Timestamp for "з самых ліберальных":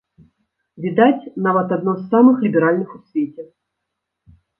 1.97-2.89